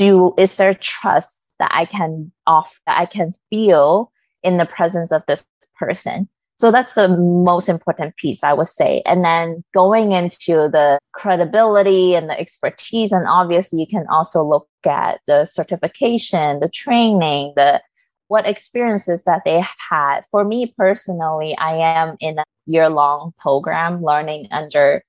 Do 0.00 0.32
is 0.38 0.56
there 0.56 0.72
trust 0.72 1.44
that 1.58 1.70
I 1.74 1.84
can 1.84 2.32
off 2.46 2.80
that 2.86 2.98
I 2.98 3.04
can 3.04 3.34
feel 3.50 4.10
in 4.42 4.56
the 4.56 4.64
presence 4.64 5.12
of 5.12 5.22
this 5.28 5.44
person? 5.78 6.26
So 6.56 6.70
that's 6.70 6.94
the 6.94 7.08
most 7.08 7.68
important 7.68 8.16
piece, 8.16 8.42
I 8.42 8.54
would 8.54 8.66
say. 8.66 9.02
And 9.04 9.22
then 9.22 9.62
going 9.74 10.12
into 10.12 10.70
the 10.72 10.98
credibility 11.12 12.14
and 12.14 12.30
the 12.30 12.40
expertise, 12.40 13.12
and 13.12 13.26
obviously 13.28 13.80
you 13.80 13.86
can 13.86 14.06
also 14.10 14.42
look 14.42 14.68
at 14.86 15.20
the 15.26 15.44
certification, 15.44 16.60
the 16.60 16.70
training, 16.70 17.52
the 17.56 17.82
what 18.28 18.46
experiences 18.46 19.24
that 19.24 19.42
they 19.44 19.62
had. 19.90 20.22
For 20.30 20.44
me 20.44 20.72
personally, 20.78 21.54
I 21.58 21.74
am 21.76 22.16
in 22.20 22.38
a 22.38 22.44
year 22.64 22.88
long 22.88 23.34
program 23.38 24.02
learning 24.02 24.48
under 24.50 25.02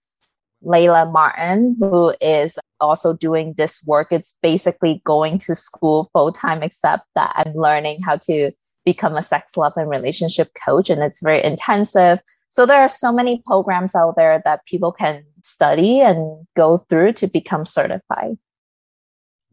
Layla 0.66 1.10
Martin, 1.12 1.78
who 1.80 2.14
is 2.20 2.60
also 2.82 3.14
doing 3.14 3.54
this 3.58 3.84
work. 3.86 4.08
It's 4.12 4.38
basically 4.42 5.02
going 5.06 5.38
to 5.40 5.56
school 5.56 6.10
full 6.14 6.32
time, 6.32 6.64
except 6.64 7.06
that 7.16 7.32
I'm 7.36 7.54
learning 7.54 8.02
how 8.04 8.18
to 8.18 8.52
become 8.84 9.16
a 9.16 9.22
sex, 9.22 9.56
love, 9.56 9.74
and 9.76 9.90
relationship 9.90 10.50
coach. 10.66 10.90
And 10.90 11.02
it's 11.02 11.22
very 11.22 11.44
intensive. 11.44 12.20
So 12.50 12.66
there 12.66 12.82
are 12.82 12.90
so 12.90 13.14
many 13.14 13.42
programs 13.46 13.96
out 13.96 14.16
there 14.18 14.42
that 14.44 14.66
people 14.66 14.92
can 14.92 15.24
study 15.44 16.02
and 16.02 16.46
go 16.56 16.86
through 16.90 17.14
to 17.14 17.28
become 17.28 17.66
certified. 17.66 18.38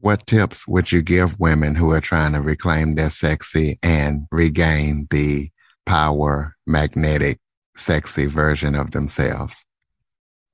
What 0.01 0.27
tips 0.27 0.67
would 0.67 0.93
you 0.93 1.03
give 1.03 1.41
women 1.41 1.75
who 1.75 1.93
are 1.93 2.01
trying 2.01 2.33
to 2.33 2.41
reclaim 2.41 2.95
their 2.95 3.11
sexy 3.11 3.79
and 3.83 4.27
regain 4.31 5.07
the 5.11 5.51
power, 5.87 6.57
magnetic, 6.67 7.39
sexy 7.77 8.27
version 8.27 8.75
of 8.75 8.93
themselves? 8.93 9.65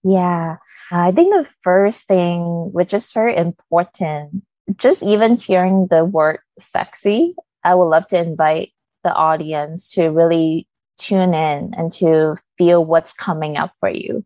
Yeah, 0.04 0.56
I 0.92 1.12
think 1.12 1.32
the 1.32 1.50
first 1.62 2.06
thing, 2.06 2.70
which 2.72 2.92
is 2.92 3.10
very 3.10 3.34
important, 3.36 4.44
just 4.76 5.02
even 5.02 5.36
hearing 5.36 5.86
the 5.88 6.04
word 6.04 6.40
sexy, 6.58 7.34
I 7.64 7.74
would 7.74 7.86
love 7.86 8.06
to 8.08 8.18
invite 8.18 8.72
the 9.02 9.14
audience 9.14 9.90
to 9.92 10.08
really 10.08 10.68
tune 10.98 11.32
in 11.32 11.74
and 11.76 11.90
to 11.92 12.36
feel 12.58 12.84
what's 12.84 13.14
coming 13.14 13.56
up 13.56 13.72
for 13.80 13.88
you. 13.88 14.24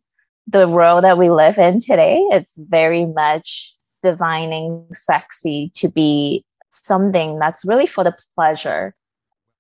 The 0.49 0.67
world 0.69 1.05
that 1.05 1.19
we 1.19 1.31
live 1.31 1.59
in 1.59 1.81
today, 1.81 2.25
it's 2.33 2.57
very 2.57 3.07
much 3.07 3.75
divining 4.03 4.85
sexy 4.93 5.71
to 5.77 5.89
be 5.89 6.45
something 6.71 7.39
that's 7.39 7.65
really 7.65 7.87
for 7.87 8.03
the 8.03 8.17
pleasure 8.35 8.95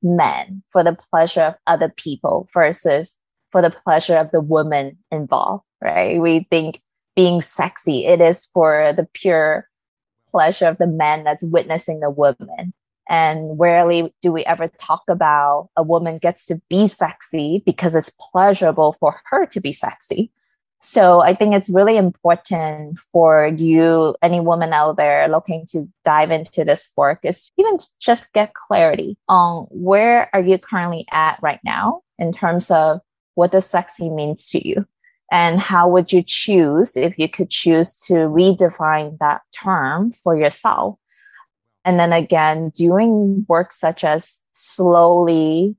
men, 0.03 0.63
for 0.69 0.83
the 0.83 0.97
pleasure 1.11 1.43
of 1.43 1.55
other 1.67 1.89
people 1.89 2.49
versus 2.53 3.17
for 3.51 3.63
the 3.63 3.71
pleasure 3.71 4.17
of 4.17 4.31
the 4.31 4.41
woman 4.41 4.99
involved, 5.11 5.65
right? 5.81 6.21
We 6.21 6.41
think 6.51 6.81
being 7.17 7.41
sexy, 7.41 8.07
it 8.07 8.21
is 8.21 8.47
for 8.47 8.93
the 8.97 9.09
pure 9.13 9.69
pleasure 10.31 10.67
of 10.67 10.79
the 10.79 10.87
man 10.87 11.25
that's 11.25 11.43
witnessing 11.43 12.01
the 12.01 12.11
woman. 12.11 12.73
And 13.09 13.59
rarely 13.59 14.15
do 14.21 14.33
we 14.33 14.45
ever 14.45 14.69
talk 14.79 15.03
about 15.09 15.71
a 15.77 15.83
woman 15.83 16.19
gets 16.19 16.45
to 16.47 16.61
be 16.69 16.87
sexy 16.87 17.63
because 17.65 17.95
it's 17.95 18.13
pleasurable 18.21 18.93
for 18.93 19.21
her 19.31 19.47
to 19.47 19.61
be 19.61 19.73
sexy. 19.73 20.31
So 20.81 21.21
I 21.21 21.35
think 21.35 21.55
it's 21.55 21.71
really 21.71 21.97
important 21.97 23.01
for 23.13 23.49
you, 23.49 24.15
any 24.23 24.39
woman 24.39 24.73
out 24.73 24.97
there 24.97 25.27
looking 25.27 25.67
to 25.71 25.89
dive 26.05 26.31
into 26.31 26.65
this 26.65 26.93
work, 26.97 27.21
is 27.25 27.51
even 27.57 27.79
just 27.99 28.33
get 28.33 28.55
clarity 28.55 29.17
on 29.29 29.67
where 29.71 30.31
are 30.33 30.41
you 30.41 30.57
currently 30.57 31.05
at 31.11 31.41
right 31.43 31.61
now 31.65 32.03
in 32.17 32.33
terms 32.33 32.71
of 32.71 33.01
what 33.35 33.51
does 33.51 33.67
sexy 33.67 34.09
means 34.09 34.51
to 34.51 34.69
you 34.69 34.87
and 35.31 35.61
how 35.61 35.89
would 35.89 36.13
you 36.13 36.23
choose 36.27 36.97
if 36.97 37.19
you 37.19 37.29
could 37.29 37.51
choose 37.51 37.99
to 38.07 38.15
redefine 38.15 39.19
that 39.19 39.43
term 39.53 40.11
for 40.11 40.37
yourself 40.37 40.99
and 41.89 41.99
then 41.99 42.13
again, 42.13 42.69
doing 42.69 43.47
work 43.49 43.73
such 43.73 44.05
as 44.05 44.45
slowly 44.53 45.75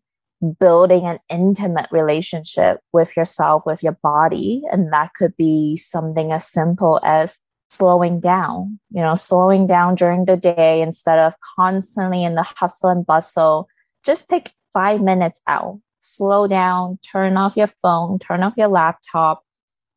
building 0.59 1.05
an 1.05 1.19
intimate 1.29 1.85
relationship 1.91 2.79
with 2.91 3.15
yourself, 3.15 3.63
with 3.67 3.83
your 3.83 3.97
body. 4.01 4.63
And 4.71 4.91
that 4.91 5.13
could 5.13 5.37
be 5.37 5.77
something 5.77 6.31
as 6.31 6.47
simple 6.47 6.99
as 7.03 7.37
slowing 7.69 8.19
down, 8.19 8.79
you 8.89 9.01
know, 9.01 9.13
slowing 9.13 9.67
down 9.67 9.93
during 9.93 10.25
the 10.25 10.35
day 10.35 10.81
instead 10.81 11.19
of 11.19 11.35
constantly 11.55 12.23
in 12.23 12.33
the 12.33 12.41
hustle 12.41 12.89
and 12.89 13.05
bustle. 13.05 13.67
Just 14.03 14.29
take 14.29 14.53
five 14.73 15.01
minutes 15.01 15.41
out, 15.45 15.79
slow 15.99 16.47
down, 16.47 16.99
turn 17.11 17.37
off 17.37 17.57
your 17.57 17.67
phone, 17.67 18.19
turn 18.19 18.43
off 18.43 18.53
your 18.57 18.67
laptop, 18.67 19.43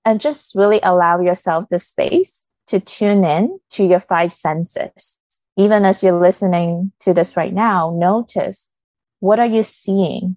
and 0.04 0.21
just 0.21 0.54
really 0.54 0.80
allow 0.82 1.21
yourself 1.21 1.66
the 1.71 1.78
space 1.78 2.50
to 2.66 2.80
tune 2.80 3.25
in 3.25 3.59
to 3.71 3.85
your 3.85 4.00
five 4.00 4.32
senses 4.32 5.18
even 5.56 5.85
as 5.85 6.02
you're 6.02 6.18
listening 6.18 6.92
to 7.00 7.12
this 7.12 7.37
right 7.37 7.52
now, 7.52 7.94
notice 7.97 8.75
what 9.21 9.38
are 9.38 9.47
you 9.47 9.62
seeing? 9.62 10.37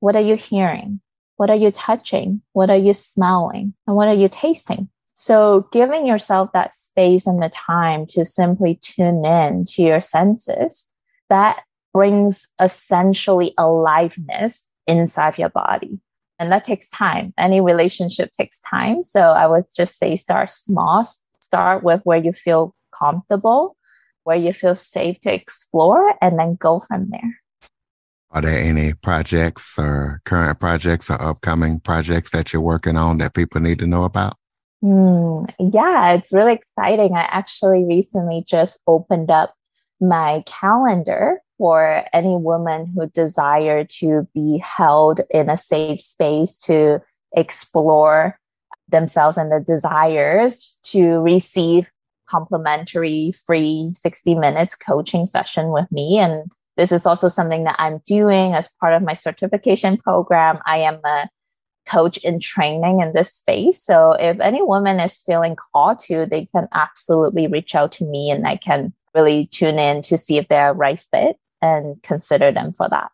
What 0.00 0.16
are 0.16 0.22
you 0.22 0.36
hearing? 0.36 1.00
What 1.36 1.50
are 1.50 1.56
you 1.56 1.70
touching? 1.70 2.42
What 2.52 2.70
are 2.70 2.76
you 2.76 2.94
smelling? 2.94 3.74
And 3.86 3.96
what 3.96 4.08
are 4.08 4.14
you 4.14 4.28
tasting? 4.28 4.88
So 5.14 5.68
giving 5.70 6.06
yourself 6.06 6.50
that 6.52 6.74
space 6.74 7.26
and 7.26 7.42
the 7.42 7.50
time 7.50 8.06
to 8.06 8.24
simply 8.24 8.76
tune 8.82 9.24
in 9.24 9.64
to 9.66 9.82
your 9.82 10.00
senses, 10.00 10.88
that 11.28 11.62
brings 11.92 12.48
essentially 12.60 13.54
aliveness 13.56 14.70
inside 14.86 15.38
your 15.38 15.50
body. 15.50 15.98
And 16.38 16.50
that 16.50 16.64
takes 16.64 16.88
time. 16.88 17.32
Any 17.38 17.60
relationship 17.60 18.30
takes 18.32 18.60
time. 18.60 19.00
So 19.00 19.20
I 19.20 19.46
would 19.46 19.64
just 19.76 19.98
say 19.98 20.16
start 20.16 20.50
small, 20.50 21.04
start 21.40 21.84
with 21.84 22.00
where 22.04 22.18
you 22.18 22.32
feel 22.32 22.74
comfortable 22.92 23.76
where 24.24 24.36
you 24.36 24.52
feel 24.52 24.74
safe 24.74 25.20
to 25.20 25.32
explore 25.32 26.14
and 26.20 26.38
then 26.38 26.56
go 26.56 26.80
from 26.80 27.08
there. 27.10 27.40
Are 28.30 28.40
there 28.40 28.58
any 28.58 28.94
projects 28.94 29.78
or 29.78 30.20
current 30.24 30.58
projects 30.58 31.08
or 31.08 31.22
upcoming 31.22 31.78
projects 31.78 32.30
that 32.30 32.52
you're 32.52 32.62
working 32.62 32.96
on 32.96 33.18
that 33.18 33.34
people 33.34 33.60
need 33.60 33.78
to 33.78 33.86
know 33.86 34.02
about? 34.02 34.36
Mm, 34.82 35.48
yeah, 35.72 36.14
it's 36.14 36.32
really 36.32 36.54
exciting. 36.54 37.14
I 37.14 37.22
actually 37.30 37.84
recently 37.84 38.44
just 38.46 38.80
opened 38.88 39.30
up 39.30 39.54
my 40.00 40.42
calendar 40.46 41.40
for 41.58 42.04
any 42.12 42.36
woman 42.36 42.86
who 42.86 43.08
desire 43.08 43.84
to 43.84 44.28
be 44.34 44.58
held 44.58 45.20
in 45.30 45.48
a 45.48 45.56
safe 45.56 46.00
space 46.00 46.58
to 46.60 47.00
explore 47.36 48.38
themselves 48.88 49.36
and 49.36 49.50
their 49.50 49.60
desires 49.60 50.78
to 50.84 51.20
receive 51.20 51.90
complimentary 52.28 53.32
free 53.46 53.90
60 53.92 54.34
minutes 54.34 54.74
coaching 54.74 55.26
session 55.26 55.70
with 55.70 55.90
me. 55.90 56.18
And 56.18 56.50
this 56.76 56.90
is 56.90 57.06
also 57.06 57.28
something 57.28 57.64
that 57.64 57.76
I'm 57.78 58.00
doing 58.06 58.54
as 58.54 58.72
part 58.80 58.94
of 58.94 59.02
my 59.02 59.14
certification 59.14 59.96
program. 59.96 60.58
I 60.66 60.78
am 60.78 61.00
a 61.04 61.28
coach 61.86 62.16
in 62.18 62.40
training 62.40 63.00
in 63.00 63.12
this 63.12 63.32
space. 63.32 63.80
So 63.80 64.12
if 64.12 64.40
any 64.40 64.62
woman 64.62 65.00
is 65.00 65.22
feeling 65.22 65.56
called 65.56 65.98
to, 66.00 66.26
they 66.26 66.46
can 66.46 66.66
absolutely 66.72 67.46
reach 67.46 67.74
out 67.74 67.92
to 67.92 68.04
me 68.06 68.30
and 68.30 68.46
I 68.46 68.56
can 68.56 68.92
really 69.14 69.46
tune 69.46 69.78
in 69.78 70.02
to 70.02 70.18
see 70.18 70.38
if 70.38 70.48
they're 70.48 70.70
a 70.70 70.74
right 70.74 71.00
fit 71.12 71.36
and 71.64 72.02
consider 72.02 72.52
them 72.52 72.74
for 72.74 72.88
that. 72.90 73.10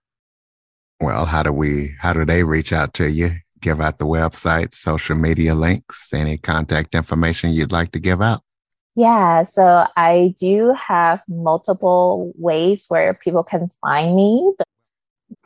Well, 1.01 1.25
how 1.25 1.43
do 1.43 1.53
we, 1.53 1.95
how 2.01 2.13
do 2.13 2.25
they 2.25 2.43
reach 2.43 2.73
out 2.73 2.93
to 2.95 3.09
you? 3.09 3.37
Give 3.61 3.81
out 3.81 3.99
the 3.99 4.07
website, 4.07 4.75
social 4.75 5.17
media 5.17 5.55
links, 5.55 6.13
any 6.13 6.37
contact 6.37 6.95
information 6.95 7.53
you'd 7.53 7.73
like 7.73 7.93
to 7.93 8.01
give 8.01 8.21
out? 8.21 8.43
Yeah, 8.97 9.45
so 9.45 9.87
I 9.97 10.35
do 10.39 10.75
have 10.75 11.23
multiple 11.29 12.33
ways 12.37 12.87
where 12.89 13.15
people 13.15 13.45
can 13.45 13.69
find 13.81 14.17
me. 14.17 14.53
The 14.59 14.65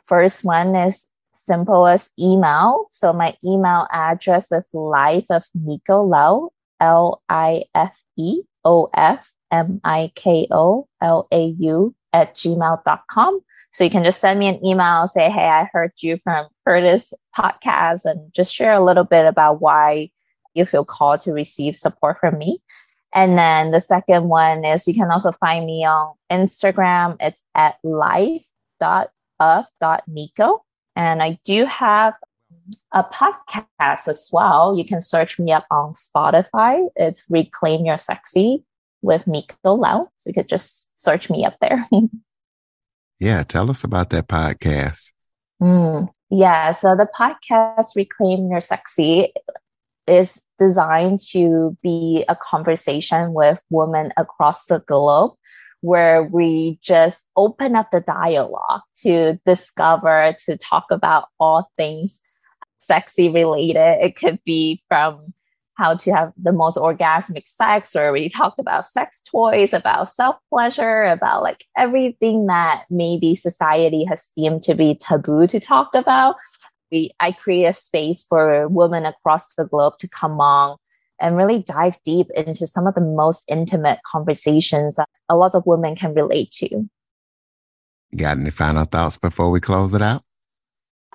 first 0.05 0.43
one 0.43 0.75
is 0.75 1.05
simple 1.35 1.85
as 1.85 2.09
email. 2.19 2.87
So 2.89 3.13
my 3.13 3.35
email 3.45 3.87
address 3.91 4.51
is 4.51 4.67
life 4.73 5.25
of 5.29 5.45
Miko 5.53 6.03
Lau, 6.03 6.49
L 6.79 7.21
I 7.29 7.65
F 7.75 8.01
E 8.17 8.41
O 8.63 8.89
F 8.93 9.31
M 9.51 9.79
I 9.83 10.11
K 10.15 10.47
O 10.51 10.87
L 11.01 11.27
A 11.31 11.53
U 11.59 11.93
at 12.15 12.35
gmail.com. 12.35 13.39
So 13.71 13.83
you 13.83 13.89
can 13.89 14.05
just 14.05 14.21
send 14.21 14.39
me 14.39 14.47
an 14.47 14.65
email, 14.65 15.05
say, 15.05 15.29
hey, 15.29 15.47
I 15.47 15.67
heard 15.71 15.91
you 16.01 16.17
from 16.23 16.47
Curtis 16.65 17.13
podcast, 17.37 18.05
and 18.05 18.33
just 18.33 18.55
share 18.55 18.71
a 18.73 18.83
little 18.83 19.03
bit 19.03 19.25
about 19.25 19.59
why 19.59 20.11
you 20.53 20.63
feel 20.63 20.85
called 20.85 21.19
to 21.21 21.33
receive 21.33 21.75
support 21.75 22.17
from 22.19 22.37
me. 22.37 22.59
And 23.13 23.37
then 23.37 23.71
the 23.71 23.81
second 23.81 24.29
one 24.29 24.63
is 24.63 24.87
you 24.87 24.93
can 24.93 25.11
also 25.11 25.33
find 25.33 25.65
me 25.65 25.85
on 25.85 26.13
Instagram. 26.31 27.17
It's 27.19 27.43
at 27.53 27.75
life.of.miko. 27.83 28.39
And 30.95 31.21
I 31.21 31.37
do 31.43 31.65
have 31.65 32.13
a 32.93 33.03
podcast 33.03 34.07
as 34.07 34.29
well. 34.31 34.77
You 34.77 34.85
can 34.85 35.01
search 35.01 35.37
me 35.37 35.51
up 35.51 35.65
on 35.69 35.91
Spotify. 35.91 36.87
It's 36.95 37.25
Reclaim 37.29 37.85
Your 37.85 37.97
Sexy 37.97 38.63
with 39.05 39.27
Miko 39.27 39.73
Lau. 39.73 40.09
So 40.17 40.29
you 40.29 40.33
could 40.33 40.49
just 40.49 40.97
search 40.97 41.29
me 41.29 41.45
up 41.45 41.55
there. 41.61 41.85
yeah, 43.19 43.43
tell 43.43 43.69
us 43.69 43.83
about 43.83 44.09
that 44.09 44.27
podcast. 44.27 45.11
Mm, 45.61 46.09
yeah, 46.29 46.71
so 46.71 46.95
the 46.95 47.07
podcast 47.17 47.95
Reclaim 47.95 48.49
Your 48.49 48.59
Sexy 48.59 49.31
is 50.07 50.41
designed 50.59 51.19
to 51.31 51.77
be 51.81 52.25
a 52.27 52.35
conversation 52.35 53.33
with 53.33 53.61
women 53.69 54.11
across 54.17 54.65
the 54.65 54.79
globe 54.79 55.33
where 55.81 56.23
we 56.23 56.79
just 56.81 57.27
open 57.35 57.75
up 57.75 57.91
the 57.91 58.01
dialogue 58.01 58.81
to 58.95 59.39
discover, 59.45 60.35
to 60.45 60.57
talk 60.57 60.85
about 60.89 61.29
all 61.39 61.69
things 61.77 62.21
sexy 62.77 63.29
related. 63.29 64.03
It 64.03 64.15
could 64.15 64.39
be 64.45 64.83
from 64.87 65.33
how 65.75 65.95
to 65.95 66.11
have 66.11 66.33
the 66.37 66.51
most 66.51 66.77
orgasmic 66.77 67.47
sex, 67.47 67.95
or 67.95 68.11
we 68.11 68.29
talked 68.29 68.59
about 68.59 68.85
sex 68.85 69.21
toys, 69.29 69.73
about 69.73 70.09
self 70.09 70.37
pleasure, 70.49 71.03
about 71.03 71.43
like 71.43 71.65
everything 71.77 72.47
that 72.47 72.83
maybe 72.89 73.35
society 73.35 74.05
has 74.05 74.31
deemed 74.35 74.63
to 74.63 74.75
be 74.75 74.95
taboo 74.95 75.47
to 75.47 75.59
talk 75.59 75.89
about 75.93 76.35
we 76.91 77.11
I 77.19 77.31
create 77.31 77.65
a 77.65 77.73
space 77.73 78.23
for 78.23 78.67
women 78.67 79.05
across 79.05 79.53
the 79.55 79.65
globe 79.65 79.97
to 79.99 80.07
come 80.07 80.39
on 80.39 80.77
and 81.19 81.37
really 81.37 81.63
dive 81.63 81.97
deep 82.03 82.27
into 82.35 82.67
some 82.67 82.87
of 82.87 82.95
the 82.95 83.01
most 83.01 83.43
intimate 83.49 83.99
conversations 84.05 84.97
that 84.97 85.09
a 85.29 85.35
lot 85.35 85.55
of 85.55 85.65
women 85.65 85.95
can 85.95 86.13
relate 86.13 86.51
to. 86.51 86.89
Got 88.15 88.37
any 88.37 88.49
final 88.49 88.85
thoughts 88.85 89.17
before 89.17 89.49
we 89.49 89.59
close 89.59 89.93
it 89.93 90.01
out? 90.01 90.23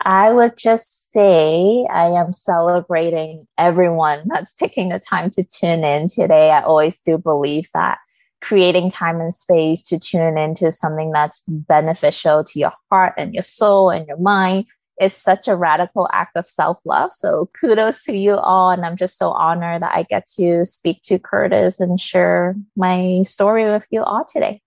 I 0.03 0.33
would 0.33 0.57
just 0.57 1.13
say 1.13 1.87
I 1.91 2.07
am 2.07 2.33
celebrating 2.33 3.47
everyone 3.59 4.23
that's 4.27 4.55
taking 4.55 4.89
the 4.89 4.99
time 4.99 5.31
to 5.31 5.45
tune 5.45 5.85
in 5.85 6.09
today. 6.09 6.51
I 6.51 6.63
always 6.63 7.01
do 7.03 7.19
believe 7.19 7.69
that 7.75 7.99
creating 8.41 8.91
time 8.91 9.21
and 9.21 9.35
space 9.35 9.87
to 9.89 9.99
tune 9.99 10.39
into 10.39 10.73
something 10.73 11.13
that's 11.13 11.43
beneficial 11.47 12.43
to 12.45 12.59
your 12.59 12.73
heart 12.91 13.13
and 13.19 13.35
your 13.35 13.43
soul 13.43 13.91
and 13.91 14.07
your 14.07 14.17
mind 14.19 14.65
is 15.01 15.15
such 15.15 15.49
a 15.49 15.57
radical 15.57 16.09
act 16.13 16.37
of 16.37 16.47
self 16.47 16.81
love. 16.87 17.13
So 17.13 17.51
kudos 17.59 18.05
to 18.05 18.17
you 18.17 18.37
all. 18.37 18.71
And 18.71 18.85
I'm 18.85 18.97
just 18.97 19.19
so 19.19 19.31
honored 19.33 19.83
that 19.83 19.95
I 19.95 20.05
get 20.05 20.27
to 20.37 20.65
speak 20.65 21.03
to 21.05 21.19
Curtis 21.19 21.81
and 21.81 22.01
share 22.01 22.55
my 22.77 23.23
story 23.23 23.71
with 23.71 23.87
you 23.91 24.03
all 24.03 24.25
today. 24.25 24.63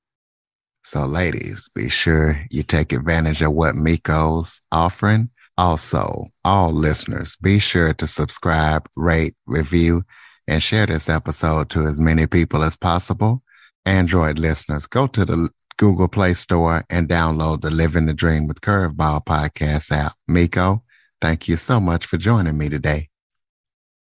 So, 0.83 1.05
ladies, 1.05 1.69
be 1.73 1.89
sure 1.89 2.45
you 2.49 2.61
take 2.61 2.91
advantage 2.91 3.41
of 3.41 3.53
what 3.53 3.75
Miko's 3.75 4.61
offering. 4.71 5.29
Also, 5.57 6.25
all 6.43 6.71
listeners, 6.71 7.35
be 7.37 7.59
sure 7.59 7.93
to 7.93 8.07
subscribe, 8.07 8.89
rate, 8.95 9.35
review, 9.45 10.03
and 10.47 10.61
share 10.61 10.85
this 10.85 11.09
episode 11.09 11.69
to 11.69 11.85
as 11.85 11.99
many 11.99 12.27
people 12.27 12.63
as 12.63 12.75
possible. 12.75 13.43
Android 13.85 14.39
listeners, 14.39 14.87
go 14.87 15.07
to 15.07 15.25
the 15.25 15.49
Google 15.77 16.07
Play 16.07 16.33
Store 16.33 16.83
and 16.89 17.07
download 17.07 17.61
the 17.61 17.71
Living 17.71 18.05
the 18.05 18.13
Dream 18.13 18.47
with 18.47 18.61
Curveball 18.61 19.25
podcast 19.25 19.91
app. 19.91 20.13
Miko, 20.27 20.83
thank 21.21 21.47
you 21.47 21.57
so 21.57 21.79
much 21.79 22.05
for 22.05 22.17
joining 22.17 22.57
me 22.57 22.69
today. 22.69 23.09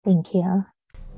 Thank 0.03 0.33
you. 0.33 0.65